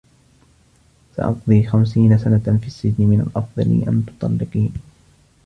[1.15, 3.03] سأقضي خمسين سنة في السّجن.
[3.07, 4.71] من الأفضل أن تطلّقيني.